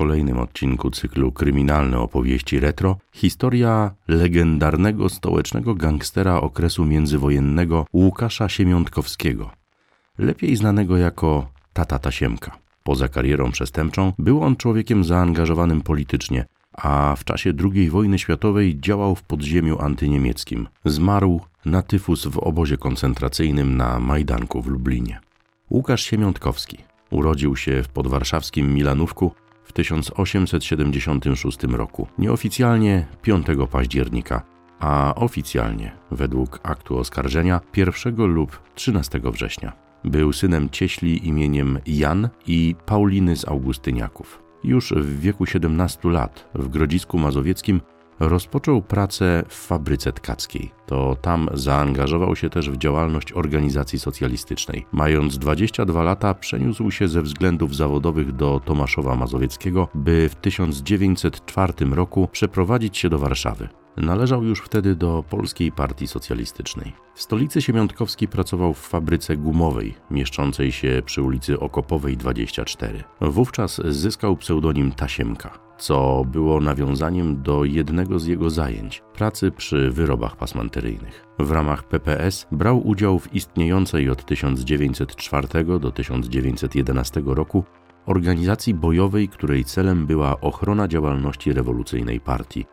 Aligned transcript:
kolejnym 0.00 0.38
odcinku 0.38 0.90
cyklu 0.90 1.32
Kryminalne 1.32 1.98
opowieści 1.98 2.60
retro 2.60 2.96
historia 3.12 3.90
legendarnego 4.08 5.08
stołecznego 5.08 5.74
gangstera 5.74 6.40
okresu 6.40 6.84
międzywojennego 6.84 7.86
Łukasza 7.92 8.48
Siemiątkowskiego, 8.48 9.50
lepiej 10.18 10.56
znanego 10.56 10.96
jako 10.96 11.50
Tata 11.72 11.98
Tasiemka. 11.98 12.58
Poza 12.82 13.08
karierą 13.08 13.50
przestępczą 13.52 14.12
był 14.18 14.42
on 14.42 14.56
człowiekiem 14.56 15.04
zaangażowanym 15.04 15.80
politycznie, 15.80 16.46
a 16.72 17.14
w 17.18 17.24
czasie 17.24 17.52
II 17.74 17.90
wojny 17.90 18.18
światowej 18.18 18.80
działał 18.80 19.14
w 19.14 19.22
podziemiu 19.22 19.82
antyniemieckim. 19.82 20.68
Zmarł 20.84 21.40
na 21.64 21.82
tyfus 21.82 22.26
w 22.26 22.38
obozie 22.38 22.76
koncentracyjnym 22.76 23.76
na 23.76 24.00
Majdanku 24.00 24.62
w 24.62 24.66
Lublinie. 24.66 25.20
Łukasz 25.70 26.02
Siemiątkowski 26.02 26.78
urodził 27.10 27.56
się 27.56 27.82
w 27.82 27.88
podwarszawskim 27.88 28.74
Milanówku 28.74 29.32
w 29.70 29.72
1876 29.72 31.62
roku, 31.64 32.06
nieoficjalnie 32.18 33.06
5 33.22 33.46
października, 33.70 34.42
a 34.80 35.14
oficjalnie, 35.14 35.92
według 36.10 36.60
aktu 36.62 36.98
oskarżenia, 36.98 37.60
1 37.76 38.14
lub 38.16 38.62
13 38.74 39.20
września. 39.24 39.72
Był 40.04 40.32
synem 40.32 40.70
cieśli 40.70 41.28
imieniem 41.28 41.78
Jan 41.86 42.28
i 42.46 42.74
Pauliny 42.86 43.36
z 43.36 43.48
Augustyniaków. 43.48 44.42
Już 44.64 44.92
w 44.92 45.20
wieku 45.20 45.46
17 45.46 46.08
lat 46.08 46.48
w 46.54 46.68
Grodzisku 46.68 47.18
Mazowieckim 47.18 47.80
rozpoczął 48.20 48.82
pracę 48.82 49.44
w 49.48 49.54
fabryce 49.54 50.12
tkackiej. 50.12 50.70
To 50.86 51.16
tam 51.22 51.48
zaangażował 51.54 52.36
się 52.36 52.50
też 52.50 52.70
w 52.70 52.76
działalność 52.76 53.32
organizacji 53.32 53.98
socjalistycznej. 53.98 54.86
Mając 54.92 55.38
22 55.38 56.02
lata, 56.02 56.34
przeniósł 56.34 56.90
się 56.90 57.08
ze 57.08 57.22
względów 57.22 57.76
zawodowych 57.76 58.32
do 58.32 58.60
Tomaszowa 58.64 59.16
Mazowieckiego, 59.16 59.88
by 59.94 60.28
w 60.28 60.34
1904 60.34 61.72
roku 61.90 62.28
przeprowadzić 62.32 62.98
się 62.98 63.08
do 63.08 63.18
Warszawy. 63.18 63.68
Należał 64.02 64.44
już 64.44 64.60
wtedy 64.60 64.94
do 64.94 65.24
Polskiej 65.30 65.72
Partii 65.72 66.06
Socjalistycznej. 66.06 66.92
W 67.14 67.22
stolicy 67.22 67.62
Siemiątkowski 67.62 68.28
pracował 68.28 68.74
w 68.74 68.78
fabryce 68.78 69.36
gumowej, 69.36 69.94
mieszczącej 70.10 70.72
się 70.72 71.02
przy 71.04 71.22
ulicy 71.22 71.60
Okopowej 71.60 72.16
24. 72.16 73.04
Wówczas 73.20 73.80
zyskał 73.84 74.36
pseudonim 74.36 74.92
Tasiemka, 74.92 75.58
co 75.78 76.24
było 76.32 76.60
nawiązaniem 76.60 77.42
do 77.42 77.64
jednego 77.64 78.18
z 78.18 78.26
jego 78.26 78.50
zajęć 78.50 79.02
pracy 79.14 79.50
przy 79.50 79.90
wyrobach 79.90 80.36
pasmanteryjnych. 80.36 81.26
W 81.38 81.50
ramach 81.50 81.88
PPS 81.88 82.46
brał 82.52 82.88
udział 82.88 83.18
w 83.18 83.34
istniejącej 83.34 84.10
od 84.10 84.24
1904 84.24 85.48
do 85.80 85.90
1911 85.90 87.22
roku 87.26 87.64
organizacji 88.06 88.74
bojowej, 88.74 89.28
której 89.28 89.64
celem 89.64 90.06
była 90.06 90.40
ochrona 90.40 90.88
działalności 90.88 91.52
rewolucyjnej 91.52 92.20
partii 92.20 92.66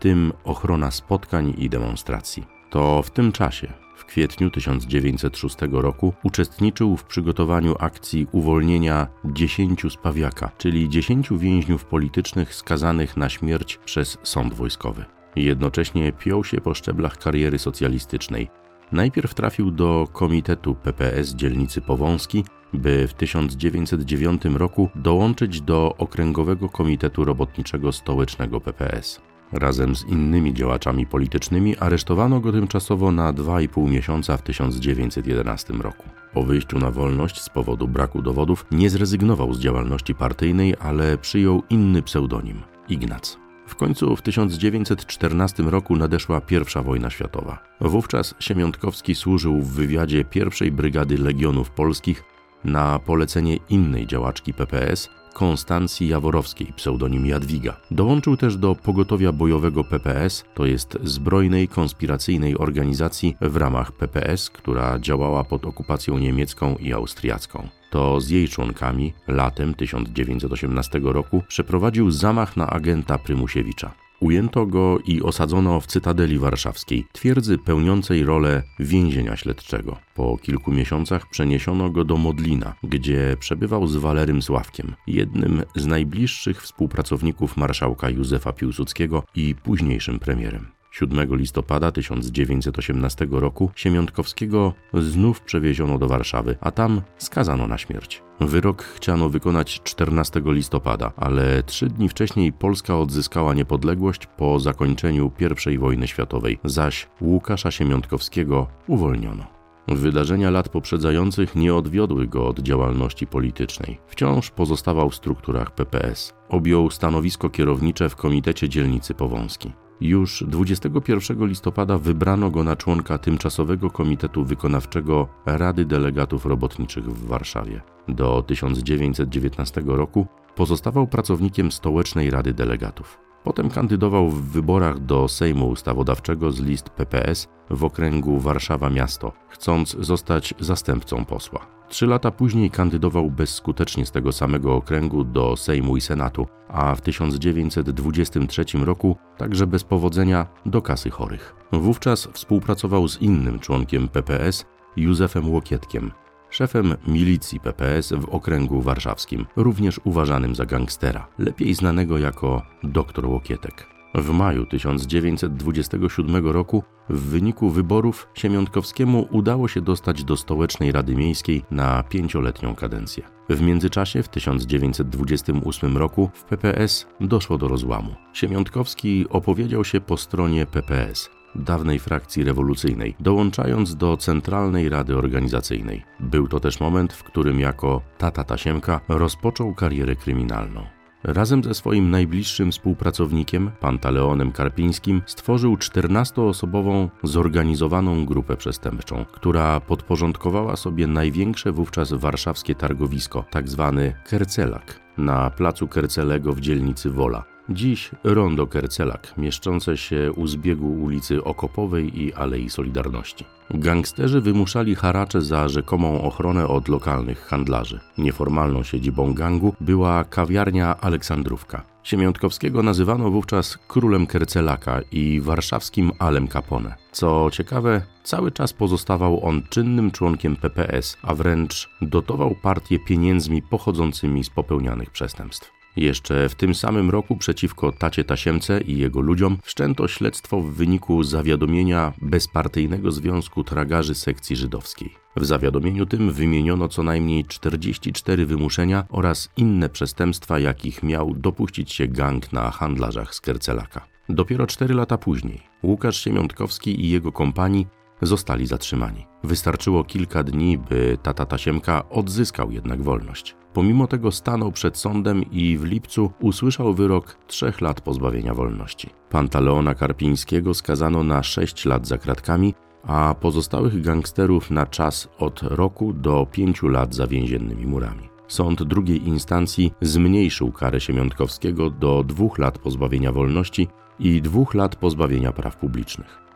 tym 0.00 0.32
ochrona 0.44 0.90
spotkań 0.90 1.54
i 1.58 1.68
demonstracji. 1.68 2.46
To 2.70 3.02
w 3.02 3.10
tym 3.10 3.32
czasie, 3.32 3.72
w 3.96 4.04
kwietniu 4.04 4.50
1906 4.50 5.56
roku, 5.72 6.14
uczestniczył 6.22 6.96
w 6.96 7.04
przygotowaniu 7.04 7.74
akcji 7.78 8.26
uwolnienia 8.32 9.06
10 9.24 9.82
z 9.92 9.96
Pawiaka, 9.96 10.50
czyli 10.58 10.88
10 10.88 11.28
więźniów 11.32 11.84
politycznych 11.84 12.54
skazanych 12.54 13.16
na 13.16 13.28
śmierć 13.28 13.76
przez 13.84 14.18
sąd 14.22 14.54
wojskowy. 14.54 15.04
Jednocześnie 15.36 16.12
piął 16.12 16.44
się 16.44 16.60
po 16.60 16.74
szczeblach 16.74 17.18
kariery 17.18 17.58
socjalistycznej. 17.58 18.48
Najpierw 18.92 19.34
trafił 19.34 19.70
do 19.70 20.08
Komitetu 20.12 20.74
PPS 20.74 21.34
dzielnicy 21.34 21.80
Powązki, 21.80 22.44
by 22.72 23.08
w 23.08 23.14
1909 23.14 24.42
roku 24.44 24.88
dołączyć 24.94 25.60
do 25.60 25.94
Okręgowego 25.98 26.68
Komitetu 26.68 27.24
Robotniczego 27.24 27.92
Stołecznego 27.92 28.60
PPS. 28.60 29.20
Razem 29.52 29.96
z 29.96 30.04
innymi 30.04 30.54
działaczami 30.54 31.06
politycznymi 31.06 31.76
aresztowano 31.76 32.40
go 32.40 32.52
tymczasowo 32.52 33.12
na 33.12 33.32
2,5 33.32 33.90
miesiąca 33.90 34.36
w 34.36 34.42
1911 34.42 35.72
roku. 35.72 36.04
Po 36.32 36.42
wyjściu 36.42 36.78
na 36.78 36.90
wolność 36.90 37.40
z 37.40 37.48
powodu 37.48 37.88
braku 37.88 38.22
dowodów 38.22 38.66
nie 38.70 38.90
zrezygnował 38.90 39.54
z 39.54 39.60
działalności 39.60 40.14
partyjnej, 40.14 40.74
ale 40.80 41.18
przyjął 41.18 41.62
inny 41.70 42.02
pseudonim 42.02 42.62
Ignac. 42.88 43.38
W 43.66 43.76
końcu 43.76 44.16
w 44.16 44.22
1914 44.22 45.62
roku 45.62 45.96
nadeszła 45.96 46.40
I 46.50 46.84
wojna 46.84 47.10
światowa. 47.10 47.58
Wówczas 47.80 48.34
Siemiątkowski 48.38 49.14
służył 49.14 49.60
w 49.60 49.72
wywiadzie 49.72 50.24
pierwszej 50.24 50.72
brygady 50.72 51.18
Legionów 51.18 51.70
Polskich 51.70 52.24
na 52.64 52.98
polecenie 52.98 53.56
innej 53.68 54.06
działaczki 54.06 54.54
PPS, 54.54 55.10
Konstancji 55.34 56.08
Jaworowskiej, 56.08 56.72
pseudonim 56.76 57.26
Jadwiga. 57.26 57.76
Dołączył 57.90 58.36
też 58.36 58.56
do 58.56 58.74
pogotowia 58.74 59.32
bojowego 59.32 59.84
PPS, 59.84 60.44
to 60.54 60.66
jest 60.66 60.98
zbrojnej 61.02 61.68
konspiracyjnej 61.68 62.58
organizacji 62.58 63.36
w 63.40 63.56
ramach 63.56 63.92
PPS, 63.92 64.50
która 64.50 64.98
działała 64.98 65.44
pod 65.44 65.66
okupacją 65.66 66.18
niemiecką 66.18 66.76
i 66.76 66.92
austriacką. 66.92 67.68
To 67.90 68.20
z 68.20 68.28
jej 68.30 68.48
członkami 68.48 69.12
latem 69.28 69.74
1918 69.74 71.00
roku 71.02 71.42
przeprowadził 71.48 72.10
zamach 72.10 72.56
na 72.56 72.66
agenta 72.66 73.18
Prymusiewicza. 73.18 74.09
Ujęto 74.20 74.66
go 74.66 74.98
i 75.06 75.22
osadzono 75.22 75.80
w 75.80 75.86
Cytadeli 75.86 76.38
Warszawskiej, 76.38 77.06
twierdzy 77.12 77.58
pełniącej 77.58 78.24
rolę 78.24 78.62
więzienia 78.78 79.36
śledczego. 79.36 79.96
Po 80.14 80.38
kilku 80.38 80.72
miesiącach 80.72 81.30
przeniesiono 81.30 81.90
go 81.90 82.04
do 82.04 82.16
Modlina, 82.16 82.74
gdzie 82.82 83.36
przebywał 83.40 83.86
z 83.86 83.96
Walerym 83.96 84.42
Sławkiem, 84.42 84.94
jednym 85.06 85.62
z 85.76 85.86
najbliższych 85.86 86.62
współpracowników 86.62 87.56
marszałka 87.56 88.10
Józefa 88.10 88.52
Piłsudskiego 88.52 89.22
i 89.34 89.54
późniejszym 89.54 90.18
premierem. 90.18 90.79
7 90.90 91.36
listopada 91.36 91.92
1918 91.92 93.28
roku 93.30 93.70
Siemiątkowskiego 93.74 94.74
znów 94.94 95.40
przewieziono 95.40 95.98
do 95.98 96.08
Warszawy, 96.08 96.56
a 96.60 96.70
tam 96.70 97.00
skazano 97.18 97.66
na 97.66 97.78
śmierć. 97.78 98.22
Wyrok 98.40 98.82
chciano 98.82 99.28
wykonać 99.28 99.80
14 99.82 100.42
listopada, 100.44 101.12
ale 101.16 101.62
trzy 101.62 101.86
dni 101.86 102.08
wcześniej 102.08 102.52
Polska 102.52 102.98
odzyskała 102.98 103.54
niepodległość 103.54 104.26
po 104.26 104.60
zakończeniu 104.60 105.32
I 105.70 105.78
wojny 105.78 106.08
światowej, 106.08 106.58
zaś 106.64 107.08
Łukasza 107.20 107.70
Siemiątkowskiego 107.70 108.66
uwolniono. 108.86 109.60
Wydarzenia 109.88 110.50
lat 110.50 110.68
poprzedzających 110.68 111.56
nie 111.56 111.74
odwiodły 111.74 112.26
go 112.26 112.48
od 112.48 112.58
działalności 112.58 113.26
politycznej. 113.26 113.98
Wciąż 114.06 114.50
pozostawał 114.50 115.10
w 115.10 115.14
strukturach 115.14 115.74
PPS. 115.74 116.34
Objął 116.48 116.90
stanowisko 116.90 117.50
kierownicze 117.50 118.08
w 118.08 118.16
Komitecie 118.16 118.68
Dzielnicy 118.68 119.14
Powązki. 119.14 119.72
Już 120.00 120.44
21 120.46 121.46
listopada 121.46 121.98
wybrano 121.98 122.50
go 122.50 122.64
na 122.64 122.76
członka 122.76 123.18
Tymczasowego 123.18 123.90
Komitetu 123.90 124.44
Wykonawczego 124.44 125.28
Rady 125.46 125.84
Delegatów 125.84 126.46
Robotniczych 126.46 127.04
w 127.04 127.26
Warszawie. 127.26 127.80
Do 128.08 128.42
1919 128.42 129.82
roku 129.86 130.26
pozostawał 130.56 131.06
pracownikiem 131.06 131.72
Stołecznej 131.72 132.30
Rady 132.30 132.54
Delegatów. 132.54 133.29
Potem 133.44 133.70
kandydował 133.70 134.30
w 134.30 134.50
wyborach 134.50 134.98
do 134.98 135.28
Sejmu 135.28 135.68
Ustawodawczego 135.68 136.52
z 136.52 136.60
list 136.60 136.90
PPS 136.90 137.48
w 137.70 137.84
okręgu 137.84 138.38
Warszawa 138.38 138.90
Miasto, 138.90 139.32
chcąc 139.48 139.96
zostać 140.00 140.54
zastępcą 140.58 141.24
posła. 141.24 141.66
Trzy 141.88 142.06
lata 142.06 142.30
później 142.30 142.70
kandydował 142.70 143.30
bezskutecznie 143.30 144.06
z 144.06 144.10
tego 144.10 144.32
samego 144.32 144.74
okręgu 144.74 145.24
do 145.24 145.56
Sejmu 145.56 145.96
i 145.96 146.00
Senatu, 146.00 146.46
a 146.68 146.94
w 146.94 147.00
1923 147.00 148.64
roku 148.84 149.16
także 149.36 149.66
bez 149.66 149.84
powodzenia 149.84 150.46
do 150.66 150.82
kasy 150.82 151.10
chorych. 151.10 151.54
Wówczas 151.72 152.28
współpracował 152.32 153.08
z 153.08 153.22
innym 153.22 153.58
członkiem 153.58 154.08
PPS, 154.08 154.66
Józefem 154.96 155.50
Łokietkiem, 155.50 156.10
szefem 156.50 156.94
milicji 157.06 157.60
PPS 157.60 158.12
w 158.12 158.24
okręgu 158.24 158.80
warszawskim, 158.80 159.46
również 159.56 160.00
uważanym 160.04 160.54
za 160.54 160.66
gangstera, 160.66 161.26
lepiej 161.38 161.74
znanego 161.74 162.18
jako 162.18 162.62
doktor 162.82 163.26
Łokietek. 163.26 163.86
W 164.14 164.30
maju 164.30 164.66
1927 164.66 166.46
roku 166.46 166.82
w 167.10 167.20
wyniku 167.20 167.70
wyborów 167.70 168.28
Siemiątkowskiemu 168.34 169.28
udało 169.30 169.68
się 169.68 169.80
dostać 169.80 170.24
do 170.24 170.36
Stołecznej 170.36 170.92
Rady 170.92 171.14
Miejskiej 171.14 171.64
na 171.70 172.02
pięcioletnią 172.02 172.74
kadencję. 172.74 173.22
W 173.48 173.60
międzyczasie 173.60 174.22
w 174.22 174.28
1928 174.28 175.96
roku 175.96 176.30
w 176.34 176.44
PPS 176.44 177.06
doszło 177.20 177.58
do 177.58 177.68
rozłamu. 177.68 178.14
Siemiątkowski 178.32 179.26
opowiedział 179.28 179.84
się 179.84 180.00
po 180.00 180.16
stronie 180.16 180.66
PPS, 180.66 181.30
dawnej 181.54 181.98
frakcji 181.98 182.44
rewolucyjnej, 182.44 183.14
dołączając 183.20 183.96
do 183.96 184.16
Centralnej 184.16 184.88
Rady 184.88 185.16
Organizacyjnej. 185.16 186.04
Był 186.20 186.48
to 186.48 186.60
też 186.60 186.80
moment, 186.80 187.12
w 187.12 187.22
którym 187.22 187.60
jako 187.60 188.02
tata 188.18 188.44
Tasiemka 188.44 189.00
rozpoczął 189.08 189.74
karierę 189.74 190.16
kryminalną. 190.16 191.00
Razem 191.24 191.64
ze 191.64 191.74
swoim 191.74 192.10
najbliższym 192.10 192.72
współpracownikiem, 192.72 193.70
Pantaleonem 193.80 194.52
Karpińskim, 194.52 195.22
stworzył 195.26 195.74
14-osobową 195.74 197.08
zorganizowaną 197.22 198.26
grupę 198.26 198.56
przestępczą, 198.56 199.24
która 199.32 199.80
podporządkowała 199.80 200.76
sobie 200.76 201.06
największe 201.06 201.72
wówczas 201.72 202.12
warszawskie 202.12 202.74
targowisko, 202.74 203.44
tzw. 203.52 203.92
Tak 203.96 204.28
Kercelak, 204.28 205.00
na 205.18 205.50
placu 205.50 205.88
Kercelego 205.88 206.52
w 206.52 206.60
dzielnicy 206.60 207.10
Wola. 207.10 207.44
Dziś 207.72 208.10
rondo 208.24 208.66
Kercelak, 208.66 209.34
mieszczące 209.38 209.96
się 209.96 210.32
u 210.32 210.46
zbiegu 210.46 210.92
ulicy 211.02 211.44
Okopowej 211.44 212.22
i 212.22 212.34
Alei 212.34 212.70
Solidarności. 212.70 213.44
Gangsterzy 213.70 214.40
wymuszali 214.40 214.94
haracze 214.94 215.40
za 215.40 215.68
rzekomą 215.68 216.22
ochronę 216.22 216.68
od 216.68 216.88
lokalnych 216.88 217.40
handlarzy. 217.40 218.00
Nieformalną 218.18 218.82
siedzibą 218.82 219.34
gangu 219.34 219.74
była 219.80 220.24
kawiarnia 220.24 221.00
Aleksandrówka. 221.00 221.82
Siemiątkowskiego 222.02 222.82
nazywano 222.82 223.30
wówczas 223.30 223.78
królem 223.88 224.26
Kercelaka 224.26 225.00
i 225.12 225.40
warszawskim 225.40 226.12
Alem 226.18 226.48
Capone. 226.48 226.94
Co 227.12 227.48
ciekawe, 227.52 228.02
cały 228.24 228.52
czas 228.52 228.72
pozostawał 228.72 229.46
on 229.46 229.62
czynnym 229.68 230.10
członkiem 230.10 230.56
PPS, 230.56 231.16
a 231.22 231.34
wręcz 231.34 231.90
dotował 232.02 232.54
partię 232.62 232.98
pieniędzmi 232.98 233.62
pochodzącymi 233.62 234.44
z 234.44 234.50
popełnianych 234.50 235.10
przestępstw. 235.10 235.79
Jeszcze 235.96 236.48
w 236.48 236.54
tym 236.54 236.74
samym 236.74 237.10
roku 237.10 237.36
przeciwko 237.36 237.92
Tacie 237.92 238.24
Tasiemce 238.24 238.80
i 238.80 238.98
jego 238.98 239.20
ludziom 239.20 239.58
wszczęto 239.62 240.08
śledztwo 240.08 240.60
w 240.60 240.74
wyniku 240.74 241.22
zawiadomienia 241.22 242.12
bezpartyjnego 242.22 243.12
Związku 243.12 243.64
Tragarzy 243.64 244.14
Sekcji 244.14 244.56
Żydowskiej. 244.56 245.14
W 245.36 245.44
zawiadomieniu 245.44 246.06
tym 246.06 246.32
wymieniono 246.32 246.88
co 246.88 247.02
najmniej 247.02 247.44
44 247.44 248.46
wymuszenia 248.46 249.04
oraz 249.08 249.50
inne 249.56 249.88
przestępstwa, 249.88 250.58
jakich 250.58 251.02
miał 251.02 251.34
dopuścić 251.34 251.92
się 251.92 252.06
gang 252.06 252.52
na 252.52 252.70
handlarzach 252.70 253.34
z 253.34 253.40
Kercelaka. 253.40 254.06
Dopiero 254.28 254.66
cztery 254.66 254.94
lata 254.94 255.18
później 255.18 255.62
Łukasz 255.82 256.20
Siemiątkowski 256.20 257.04
i 257.04 257.10
jego 257.10 257.32
kompanii 257.32 257.86
zostali 258.22 258.66
zatrzymani. 258.66 259.26
Wystarczyło 259.44 260.04
kilka 260.04 260.42
dni, 260.42 260.78
by 260.78 261.18
tata 261.22 261.46
Tasiemka 261.46 262.08
odzyskał 262.08 262.70
jednak 262.70 263.02
wolność. 263.02 263.56
Pomimo 263.72 264.06
tego 264.06 264.32
stanął 264.32 264.72
przed 264.72 264.98
sądem 264.98 265.50
i 265.50 265.78
w 265.78 265.84
lipcu 265.84 266.32
usłyszał 266.40 266.94
wyrok 266.94 267.36
trzech 267.46 267.80
lat 267.80 268.00
pozbawienia 268.00 268.54
wolności. 268.54 269.10
Pantaleona 269.30 269.94
Karpińskiego 269.94 270.74
skazano 270.74 271.24
na 271.24 271.42
sześć 271.42 271.84
lat 271.84 272.06
za 272.06 272.18
kratkami, 272.18 272.74
a 273.02 273.34
pozostałych 273.40 274.02
gangsterów 274.02 274.70
na 274.70 274.86
czas 274.86 275.28
od 275.38 275.62
roku 275.62 276.12
do 276.12 276.46
pięciu 276.52 276.88
lat 276.88 277.14
za 277.14 277.26
więziennymi 277.26 277.86
murami. 277.86 278.28
Sąd 278.48 278.82
drugiej 278.82 279.28
instancji 279.28 279.92
zmniejszył 280.00 280.72
karę 280.72 281.00
Siemiątkowskiego 281.00 281.90
do 281.90 282.24
dwóch 282.24 282.58
lat 282.58 282.78
pozbawienia 282.78 283.32
wolności 283.32 283.88
i 284.18 284.42
dwóch 284.42 284.74
lat 284.74 284.96
pozbawienia 284.96 285.52
praw 285.52 285.76
publicznych. 285.76 286.49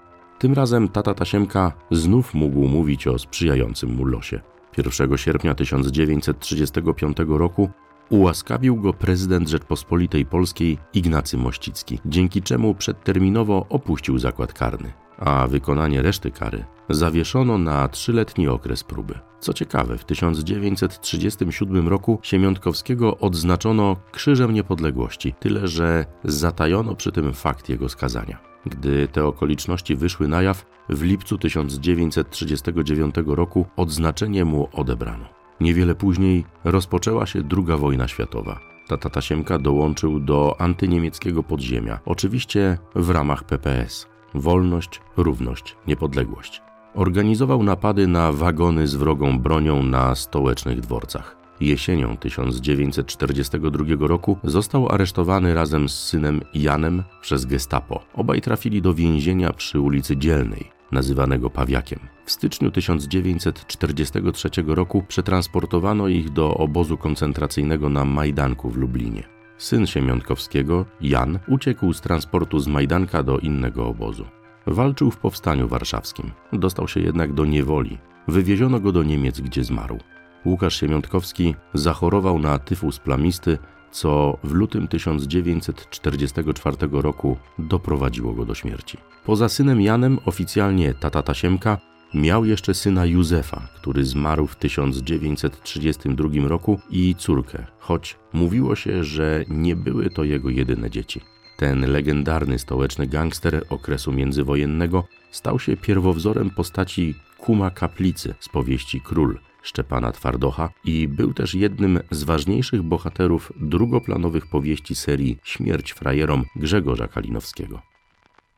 Tym 0.44 0.52
razem 0.52 0.88
tata 0.88 1.14
Tasiemka 1.14 1.73
znów 1.91 2.35
mógł 2.35 2.69
mówić 2.69 3.06
o 3.06 3.19
sprzyjającym 3.19 3.94
mu 3.94 4.05
losie. 4.05 4.41
1 4.76 5.17
sierpnia 5.19 5.55
1935 5.55 7.17
roku 7.29 7.70
ułaskawił 8.08 8.76
go 8.76 8.94
prezydent 8.94 9.49
Rzeczpospolitej 9.49 10.26
Polskiej 10.26 10.79
Ignacy 10.94 11.37
Mościcki, 11.37 11.99
dzięki 12.06 12.43
czemu 12.43 12.75
przedterminowo 12.75 13.67
opuścił 13.69 14.19
zakład 14.19 14.52
karny, 14.52 14.93
a 15.19 15.46
wykonanie 15.46 16.02
reszty 16.02 16.31
kary 16.31 16.64
zawieszono 16.91 17.58
na 17.58 17.88
trzyletni 17.88 18.49
okres 18.49 18.85
próby. 18.85 19.19
Co 19.41 19.52
ciekawe, 19.52 19.99
w 19.99 20.05
1937 20.05 21.88
roku 21.88 22.19
Siemiątkowskiego 22.23 23.19
odznaczono 23.19 23.96
Krzyżem 24.12 24.55
Niepodległości, 24.55 25.35
tyle 25.41 25.69
że 25.69 26.06
zatajono 26.25 26.94
przy 26.94 27.12
tym 27.12 27.32
fakt 27.32 27.69
jego 27.69 27.88
skazania. 27.88 28.53
Gdy 28.66 29.08
te 29.08 29.25
okoliczności 29.25 29.96
wyszły 29.96 30.28
na 30.28 30.43
jaw, 30.43 30.66
w 30.88 31.02
lipcu 31.02 31.38
1939 31.38 33.14
roku 33.26 33.66
odznaczenie 33.76 34.44
mu 34.44 34.69
odebrano. 34.72 35.25
Niewiele 35.61 35.94
później 35.94 36.44
rozpoczęła 36.64 37.26
się 37.26 37.43
II 37.56 37.78
wojna 37.78 38.08
światowa. 38.08 38.61
Tata 38.88 39.11
Tasiemka 39.11 39.58
dołączył 39.58 40.20
do 40.20 40.56
antyniemieckiego 40.58 41.43
podziemia, 41.43 42.00
oczywiście 42.05 42.78
w 42.94 43.11
ramach 43.11 43.44
PPS. 43.44 44.06
Wolność, 44.34 45.00
równość, 45.17 45.76
niepodległość. 45.87 46.62
Organizował 46.94 47.62
napady 47.62 48.06
na 48.06 48.32
wagony 48.32 48.87
z 48.87 48.94
wrogą 48.94 49.38
bronią 49.38 49.82
na 49.82 50.14
stołecznych 50.14 50.81
dworcach. 50.81 51.44
Jesienią 51.60 52.16
1942 52.16 53.84
roku 54.06 54.38
został 54.44 54.88
aresztowany 54.88 55.54
razem 55.54 55.88
z 55.88 55.94
synem 55.94 56.40
Janem 56.54 57.02
przez 57.20 57.44
Gestapo. 57.44 58.04
Obaj 58.14 58.40
trafili 58.40 58.82
do 58.82 58.94
więzienia 58.94 59.52
przy 59.52 59.80
ulicy 59.80 60.16
Dzielnej, 60.16 60.70
nazywanego 60.92 61.50
Pawiakiem. 61.50 61.98
W 62.24 62.30
styczniu 62.30 62.70
1943 62.70 64.50
roku 64.66 65.04
przetransportowano 65.08 66.08
ich 66.08 66.30
do 66.30 66.54
obozu 66.54 66.96
koncentracyjnego 66.96 67.88
na 67.88 68.04
Majdanku 68.04 68.70
w 68.70 68.76
Lublinie. 68.76 69.22
Syn 69.58 69.86
Siemiątkowskiego, 69.86 70.84
Jan, 71.00 71.38
uciekł 71.48 71.92
z 71.92 72.00
transportu 72.00 72.58
z 72.58 72.68
Majdanka 72.68 73.22
do 73.22 73.38
innego 73.38 73.86
obozu. 73.86 74.24
Walczył 74.66 75.10
w 75.10 75.16
powstaniu 75.16 75.68
warszawskim. 75.68 76.30
Dostał 76.52 76.88
się 76.88 77.00
jednak 77.00 77.32
do 77.32 77.44
niewoli. 77.44 77.98
Wywieziono 78.28 78.80
go 78.80 78.92
do 78.92 79.02
Niemiec, 79.02 79.40
gdzie 79.40 79.64
zmarł. 79.64 79.98
Łukasz 80.44 80.81
Siemiątkowski 80.81 81.55
zachorował 81.75 82.38
na 82.38 82.58
tyfus 82.58 82.99
plamisty, 82.99 83.58
co 83.91 84.38
w 84.44 84.52
lutym 84.52 84.88
1944 84.88 86.76
roku 86.93 87.37
doprowadziło 87.58 88.32
go 88.32 88.44
do 88.44 88.55
śmierci. 88.55 88.99
Poza 89.25 89.49
synem 89.49 89.81
Janem, 89.81 90.19
oficjalnie 90.25 90.94
tata 90.94 91.23
Tasiemka, 91.23 91.79
miał 92.14 92.44
jeszcze 92.44 92.75
syna 92.75 93.06
Józefa, 93.06 93.69
który 93.76 94.05
zmarł 94.05 94.46
w 94.46 94.56
1932 94.56 96.49
roku 96.49 96.81
i 96.91 97.14
córkę, 97.19 97.67
choć 97.79 98.17
mówiło 98.32 98.76
się, 98.76 99.05
że 99.05 99.44
nie 99.49 99.76
były 99.76 100.11
to 100.11 100.25
jego 100.25 100.50
jedyne 100.50 100.91
dzieci. 100.91 101.20
Ten 101.56 101.93
legendarny 101.93 102.58
stołeczny 102.58 103.06
gangster 103.06 103.64
okresu 103.70 104.12
międzywojennego 104.12 105.05
stał 105.31 105.58
się 105.58 105.76
pierwowzorem 105.76 106.50
postaci 106.50 107.14
Kuma 107.38 107.70
Kaplicy 107.70 108.35
z 108.41 108.49
powieści 108.49 109.00
Król– 109.00 109.38
Szczepana 109.64 110.12
Twardocha 110.12 110.70
i 110.84 111.08
był 111.08 111.34
też 111.34 111.55
jednym 111.55 112.00
z 112.11 112.25
ważniejszych 112.25 112.82
bohaterów 112.82 113.52
drugoplanowych 113.56 114.46
powieści 114.46 114.94
serii 114.94 115.38
Śmierć 115.43 115.93
frajerom 115.93 116.44
Grzegorza 116.56 117.08
Kalinowskiego. 117.08 117.82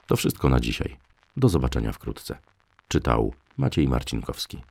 To 0.06 0.16
wszystko 0.16 0.48
na 0.48 0.60
dzisiaj. 0.60 0.96
Do 1.36 1.48
zobaczenia 1.48 1.92
wkrótce. 1.92 2.38
Czytał 2.88 3.34
Maciej 3.56 3.88
Marcinkowski. 3.88 4.62